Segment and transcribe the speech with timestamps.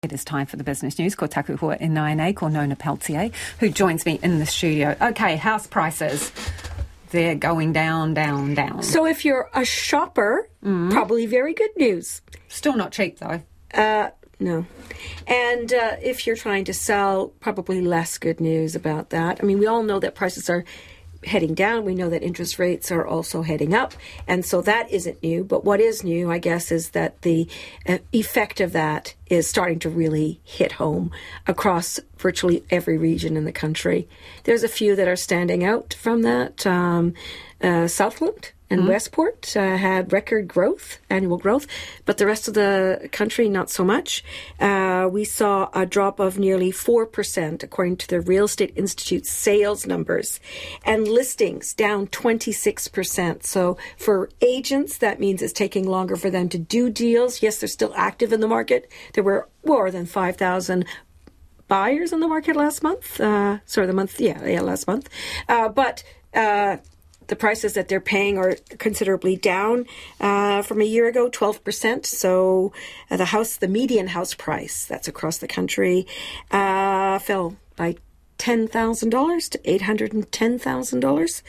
[0.00, 1.16] It is time for the business news.
[1.16, 4.94] Ko taku hua in Nine or Nona Peltier, who joins me in the studio.
[5.02, 6.30] Okay, house prices.
[7.10, 8.84] They're going down, down, down.
[8.84, 10.92] So if you're a shopper, mm.
[10.92, 12.22] probably very good news.
[12.46, 13.42] Still not cheap though.
[13.74, 14.66] Uh, no.
[15.26, 19.40] And uh, if you're trying to sell, probably less good news about that.
[19.42, 20.64] I mean, we all know that prices are
[21.24, 21.84] heading down.
[21.84, 23.94] We know that interest rates are also heading up.
[24.26, 25.44] And so that isn't new.
[25.44, 27.48] But what is new, I guess, is that the
[27.86, 31.10] uh, effect of that is starting to really hit home
[31.46, 34.08] across virtually every region in the country.
[34.44, 36.66] There's a few that are standing out from that.
[36.66, 37.14] Um,
[37.60, 38.90] uh, Southland and mm-hmm.
[38.90, 41.66] Westport uh, had record growth, annual growth,
[42.04, 44.22] but the rest of the country not so much.
[44.60, 49.86] Uh, we saw a drop of nearly 4%, according to the Real Estate Institute sales
[49.86, 50.40] numbers,
[50.84, 53.44] and listings down 26%.
[53.44, 57.42] So for agents, that means it's taking longer for them to do deals.
[57.42, 58.90] Yes, they're still active in the market.
[59.14, 60.84] There were more than 5,000
[61.68, 63.20] buyers in the market last month.
[63.20, 65.08] Uh, sorry, the month, yeah, yeah, last month.
[65.48, 66.02] Uh, but
[66.34, 66.78] uh,
[67.28, 69.86] the prices that they're paying are considerably down
[70.20, 72.04] uh, from a year ago, 12%.
[72.04, 72.72] So
[73.10, 76.06] uh, the house, the median house price, that's across the country,
[76.50, 77.96] uh, fell by
[78.38, 81.42] $10,000 to $810,000.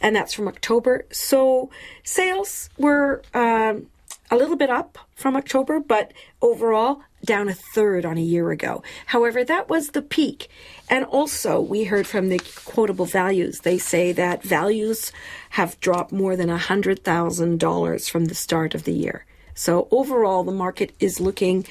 [0.00, 1.04] And that's from October.
[1.10, 1.70] So
[2.02, 3.86] sales were um,
[4.30, 8.82] a little bit up from October, but overall down a third on a year ago.
[9.06, 10.48] However, that was the peak.
[10.88, 13.60] And also, we heard from the quotable values.
[13.60, 15.12] They say that values
[15.50, 19.24] have dropped more than $100,000 from the start of the year.
[19.54, 21.66] So overall, the market is looking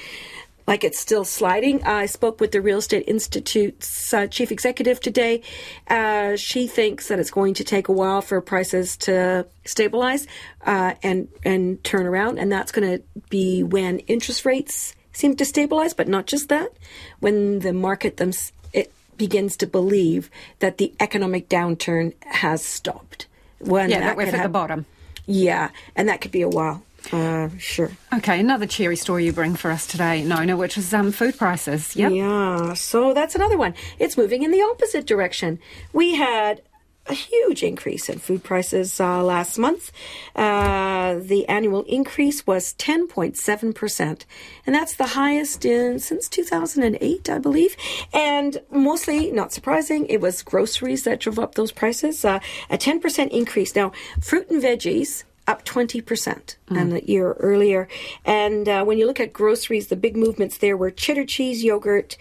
[0.66, 1.82] like it's still sliding.
[1.84, 5.42] I spoke with the Real Estate Institute's uh, chief executive today.
[5.88, 10.26] Uh, she thinks that it's going to take a while for prices to stabilize
[10.64, 15.44] uh, and and turn around, and that's going to be when interest rates seem to
[15.44, 15.94] stabilize.
[15.94, 16.72] But not just that,
[17.20, 18.32] when the market them
[18.72, 23.26] it begins to believe that the economic downturn has stopped.
[23.58, 24.86] When yeah, that, that we're at the bottom.
[25.26, 26.82] Yeah, and that could be a while.
[27.12, 27.90] Uh, sure.
[28.12, 31.94] Okay, another cheery story you bring for us today, Nona, which is um, food prices.
[31.96, 32.12] Yep.
[32.12, 33.74] Yeah, so that's another one.
[33.98, 35.58] It's moving in the opposite direction.
[35.92, 36.62] We had
[37.08, 39.92] a huge increase in food prices uh, last month.
[40.34, 44.24] Uh, the annual increase was 10.7%,
[44.66, 47.76] and that's the highest in since 2008, I believe.
[48.12, 52.24] And mostly, not surprising, it was groceries that drove up those prices.
[52.24, 52.40] Uh,
[52.70, 53.74] a 10% increase.
[53.76, 56.56] Now, fruit and veggies up 20% mm.
[56.68, 57.88] than the year earlier.
[58.24, 62.16] And uh, when you look at groceries, the big movements there were cheddar cheese, yogurt,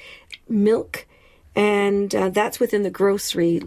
[0.48, 1.06] milk,
[1.56, 3.62] and uh, that's within the grocery.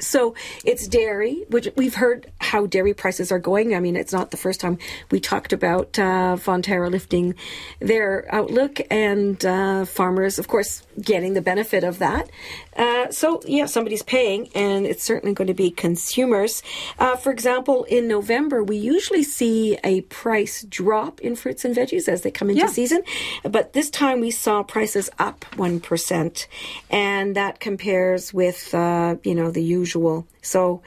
[0.00, 0.34] so
[0.64, 3.74] it's dairy, which we've heard how dairy prices are going.
[3.74, 4.78] I mean, it's not the first time
[5.10, 7.34] we talked about uh, Fonterra lifting
[7.80, 12.30] their outlook, and uh, farmers, of course, getting the benefit of that.
[12.76, 16.62] Uh, so yeah, somebody's paying, and it's certainly going to be consumers.
[16.98, 22.08] Uh, for example, in November, we usually see a price drop in fruits and veggies
[22.08, 22.68] as they come into yeah.
[22.68, 23.02] season,
[23.42, 26.48] but this time we saw prices up one percent,
[26.90, 30.26] and that compares with uh, you know the usual.
[30.42, 30.82] So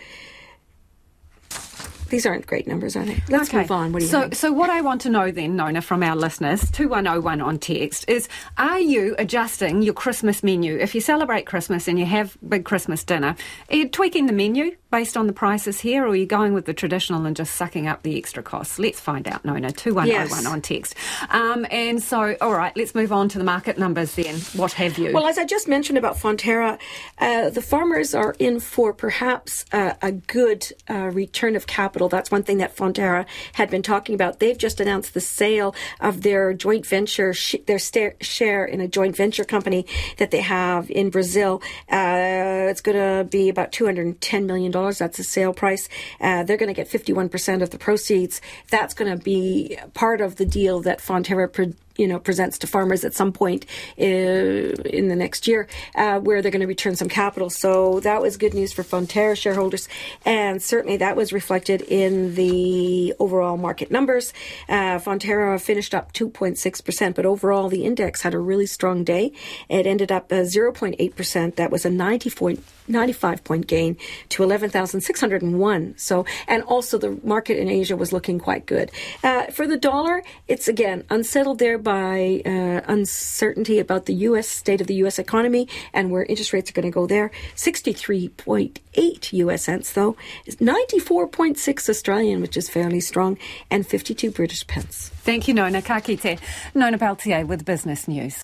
[2.09, 3.21] these aren't great numbers, are they?
[3.29, 3.59] Let's okay.
[3.59, 3.91] move on.
[3.91, 4.35] What do you so, think?
[4.35, 8.29] So, what I want to know then, Nona, from our listeners, 2101 on text, is
[8.57, 10.77] are you adjusting your Christmas menu?
[10.77, 13.35] If you celebrate Christmas and you have big Christmas dinner,
[13.69, 16.65] are you tweaking the menu based on the prices here, or are you going with
[16.65, 18.79] the traditional and just sucking up the extra costs?
[18.79, 19.71] Let's find out, Nona.
[19.71, 20.45] 2101 yes.
[20.45, 20.95] on text.
[21.29, 24.35] Um, and so, all right, let's move on to the market numbers then.
[24.55, 25.13] What have you?
[25.13, 26.79] Well, as I just mentioned about Fonterra,
[27.19, 32.09] uh, the farmers are in for perhaps uh, a good uh, return of capital.
[32.09, 34.39] That's one thing that Fonterra had been talking about.
[34.39, 38.87] They've just announced the sale of their joint venture, sh- their st- share in a
[38.87, 39.85] joint venture company
[40.17, 41.61] that they have in Brazil.
[41.91, 45.89] Uh, it's going to be about $210 million that's the sale price.
[46.21, 48.41] Uh, they're going to get 51% of the proceeds.
[48.69, 51.51] That's going to be part of the deal that Fonterra
[51.97, 53.65] you know presents to farmers at some point
[53.99, 57.49] uh, in the next year, uh, where they're going to return some capital.
[57.49, 59.89] So that was good news for Fonterra shareholders,
[60.25, 64.33] and certainly that was reflected in the overall market numbers.
[64.69, 69.31] Uh, Fonterra finished up 2.6 percent, but overall the index had a really strong day.
[69.69, 71.55] It ended up 0.8 percent.
[71.55, 73.97] That was a 90 point, 95 point gain
[74.29, 75.95] to 11,601.
[75.97, 78.91] So, and also the market in Asia was looking quite good.
[79.23, 84.45] Uh, for the dollar, it's again unsettled there by uh, uncertainty about the U.S.
[84.45, 85.17] state of the U.S.
[85.17, 87.31] economy and where interest rates are going to go there.
[87.55, 89.63] 63.8 U.S.
[89.63, 93.37] cents, though, is 94.6 Australian, which is fairly strong,
[93.71, 95.11] and 52 British pence.
[95.23, 96.39] Thank you, Nona Kakite.
[96.75, 98.35] Nona Peltier with Business News.